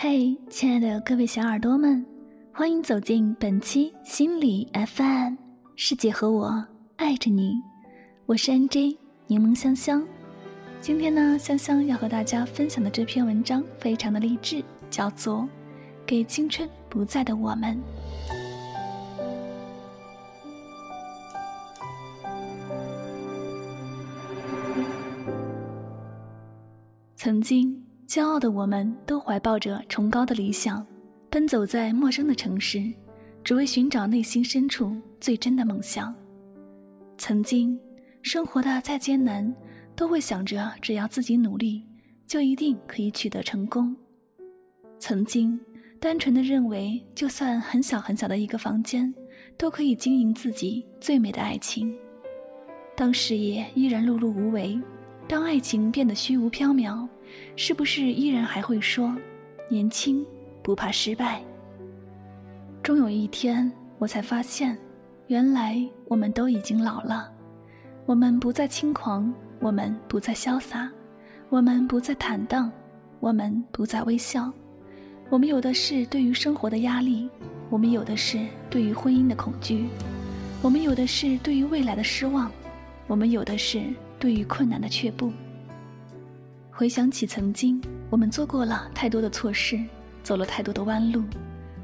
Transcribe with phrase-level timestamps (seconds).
[0.00, 2.06] 嘿，亲爱的各位小耳朵们，
[2.54, 5.34] 欢迎走进本期心理 FM，
[5.74, 7.54] 世界和我爱着你，
[8.24, 10.06] 我是 NJ 柠檬香香。
[10.80, 15.38] 今天呢，香香要和大家分享的这篇文章非常的励志，叫做
[16.06, 17.76] 《给青春不在的我们》。
[27.16, 27.87] 曾经。
[28.08, 30.84] 骄傲的我们都怀抱着崇高的理想，
[31.28, 32.82] 奔走在陌生的城市，
[33.44, 36.14] 只为寻找内心深处最真的梦想。
[37.18, 37.78] 曾经，
[38.22, 39.54] 生活的再艰难，
[39.94, 41.84] 都会想着只要自己努力，
[42.26, 43.94] 就一定可以取得成功。
[44.98, 45.60] 曾经，
[46.00, 49.12] 单纯的认为，就算很小很小的一个房间，
[49.58, 51.94] 都可以经营自己最美的爱情。
[52.96, 54.80] 当事业依然碌碌无为，
[55.28, 57.06] 当爱情变得虚无缥缈。
[57.56, 59.14] 是不是依然还会说，
[59.68, 60.24] 年轻
[60.62, 61.42] 不怕失败？
[62.82, 64.76] 终有一天，我才发现，
[65.26, 67.30] 原来我们都已经老了。
[68.06, 70.90] 我们不再轻狂，我们不再潇洒，
[71.50, 72.70] 我们不再坦荡，
[73.20, 74.50] 我们不再微笑。
[75.28, 77.28] 我们有的是对于生活的压力，
[77.68, 79.86] 我们有的是对于婚姻的恐惧，
[80.62, 82.50] 我们有的是对于未来的失望，
[83.06, 83.82] 我们有的是
[84.18, 85.30] 对于困难的却步。
[86.78, 89.76] 回想起曾经，我们做过了太多的错事，
[90.22, 91.24] 走了太多的弯路，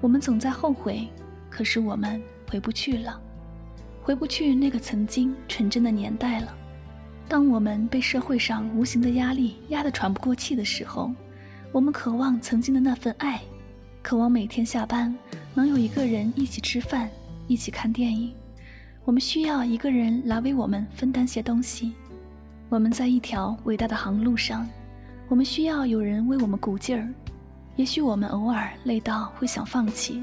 [0.00, 1.06] 我们总在后悔。
[1.48, 3.20] 可是我们回不去了，
[4.02, 6.52] 回不去那个曾经纯真的年代了。
[7.28, 11.12] 当我们被社会上无形的压力压得喘不过气的时候，
[11.70, 13.40] 我们渴望曾经的那份爱，
[14.02, 15.16] 渴望每天下班
[15.54, 17.08] 能有一个人一起吃饭，
[17.46, 18.34] 一起看电影。
[19.04, 21.92] 我们需要一个人来为我们分担些东西。
[22.68, 24.68] 我们在一条伟大的航路上。
[25.30, 27.08] 我们需要有人为我们鼓劲儿，
[27.76, 30.20] 也许我们偶尔累到会想放弃，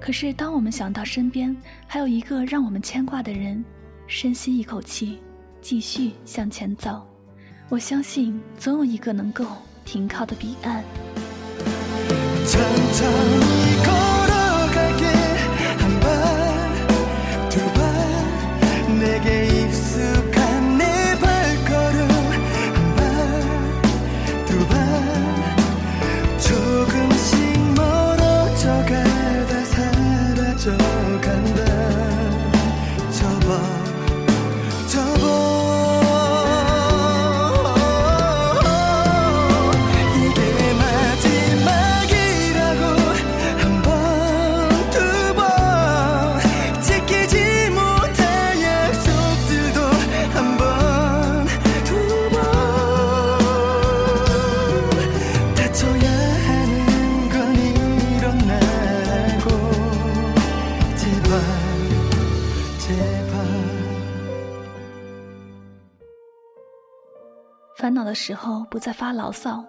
[0.00, 3.64] 可是当我们想到身边还有一个让我们牵挂的人，
[4.08, 5.20] 深吸一口气，
[5.60, 7.06] 继续向前走，
[7.68, 9.46] 我相信总有一个能够
[9.84, 10.82] 停靠的彼岸。
[67.82, 69.64] 烦恼的时候不再发牢骚，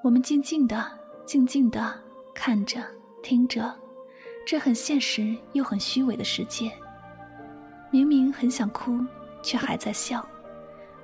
[0.00, 0.88] 我们静静的、
[1.24, 1.92] 静静的
[2.32, 2.80] 看着、
[3.20, 3.74] 听着，
[4.46, 6.70] 这很现实又很虚伪的世界。
[7.90, 9.04] 明明很想哭，
[9.42, 10.20] 却还在笑；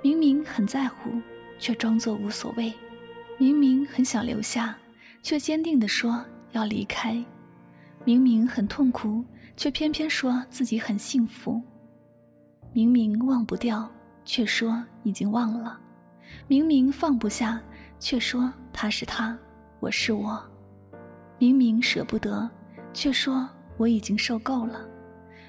[0.00, 1.10] 明明很在乎，
[1.58, 2.72] 却装作无所谓；
[3.36, 4.78] 明明很想留下，
[5.24, 7.20] 却坚定地说要离开；
[8.04, 9.24] 明明很痛苦，
[9.56, 11.60] 却偏偏说自己很幸福；
[12.72, 13.90] 明明忘不掉，
[14.24, 15.80] 却说已经忘了。
[16.46, 17.60] 明明放不下，
[17.98, 19.36] 却说他是他，
[19.80, 20.38] 我是我；
[21.38, 22.48] 明明舍不得，
[22.92, 24.80] 却说我已经受够了；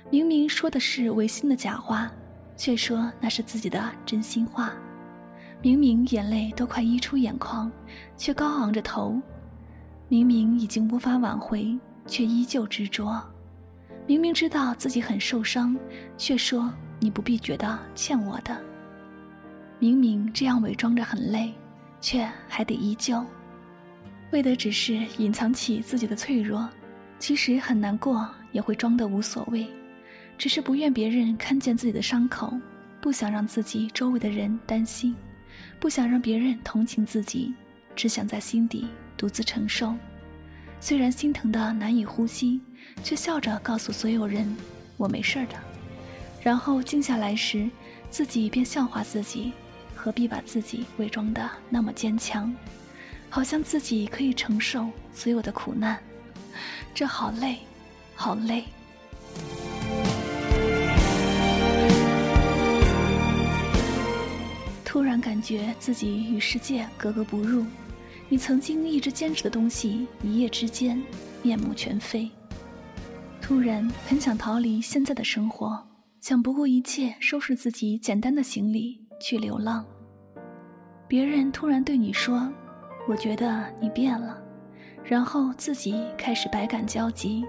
[0.09, 2.11] 明明说的是违心的假话，
[2.55, 4.69] 却说那是自己的真心话；
[5.61, 7.71] 明明眼泪都快溢出眼眶，
[8.15, 9.19] 却高昂着头；
[10.07, 13.21] 明明已经无法挽回，却依旧执着；
[14.07, 15.75] 明明知道自己很受伤，
[16.17, 18.55] 却说你不必觉得欠我的。
[19.85, 21.53] 明明这样伪装着很累，
[22.01, 23.23] 却还得依旧，
[24.31, 26.67] 为的只是隐藏起自己的脆弱。
[27.19, 29.67] 其实很难过，也会装得无所谓，
[30.39, 32.51] 只是不愿别人看见自己的伤口，
[32.99, 35.15] 不想让自己周围的人担心，
[35.79, 37.53] 不想让别人同情自己，
[37.95, 39.93] 只想在心底独自承受。
[40.79, 42.59] 虽然心疼的难以呼吸，
[43.03, 44.51] 却笑着告诉所有人
[44.97, 45.55] ：“我没事的。”
[46.41, 47.69] 然后静下来时，
[48.09, 49.53] 自己便笑话自己。
[50.05, 52.55] 何必把自己伪装的那么坚强，
[53.27, 55.99] 好像自己可以承受所有的苦难？
[56.93, 57.57] 这好累，
[58.13, 58.65] 好累。
[64.83, 67.65] 突然感觉自己与世界格格不入，
[68.29, 71.01] 你曾经一直坚持的东西，一夜之间
[71.41, 72.29] 面目全非。
[73.41, 75.83] 突然很想逃离现在的生活，
[76.21, 79.83] 想不顾一切收拾自己简单的行李去流浪。
[81.07, 82.51] 别人突然对你说
[83.07, 84.41] ：“我觉得你变了。”
[85.05, 87.45] 然后自己开始百感交集，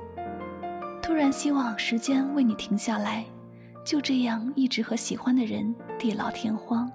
[1.03, 3.25] 突然希望时间为你停下来，
[3.83, 6.91] 就这样一直和喜欢的人地老天荒。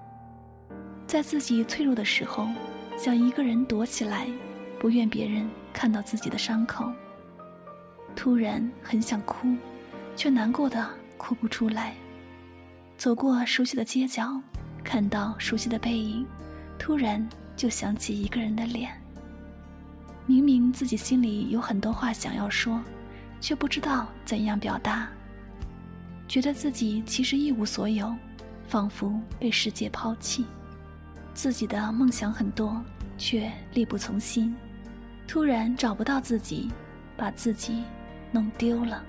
[1.04, 2.46] 在自己脆弱的时候，
[2.96, 4.28] 想一个人躲起来，
[4.78, 6.88] 不愿别人看到自己的伤口。
[8.14, 9.48] 突然很想哭，
[10.14, 11.92] 却难过的哭不出来。
[12.96, 14.40] 走过熟悉的街角，
[14.84, 16.24] 看到熟悉的背影，
[16.82, 17.24] 突然
[17.54, 18.90] 就想起一个人的脸。
[20.26, 22.82] 明明自己心里有很多话想要说，
[23.40, 25.08] 却不知道怎样表达。
[26.26, 28.12] 觉得自己其实一无所有，
[28.66, 30.44] 仿佛被世界抛弃。
[31.32, 32.82] 自己的梦想很多，
[33.16, 34.52] 却力不从心。
[35.28, 36.68] 突然找不到自己，
[37.16, 37.84] 把自己
[38.32, 39.04] 弄丢了。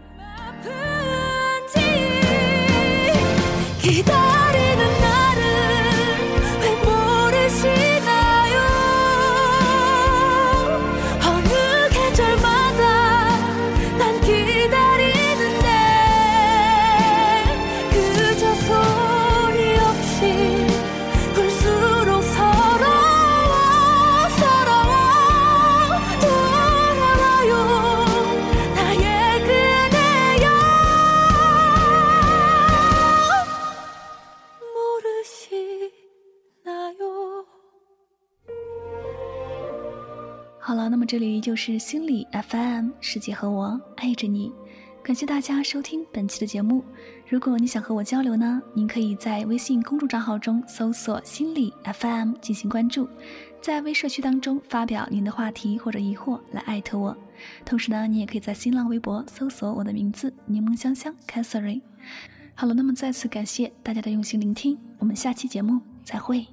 [40.65, 44.50] 好了，那么这里就是心理 FM，世界和我爱着你。
[45.04, 46.81] 感谢大家收听本期的节目。
[47.27, 53.10] 如果你想和我交流呢，您可以在微信公众账号中搜索“心理 FM” 进行关注，
[53.62, 57.13] 在微社区当中发表您的话题或者疑惑来艾特我。
[57.65, 61.81] 同时呢，你也可以在新浪微博搜索我的名字“柠檬香香 Catherine”。
[62.56, 66.48] 好了，那么再次感谢大家的用心聆听，我们下期节目再会。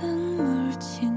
[0.00, 1.13] 눈물 친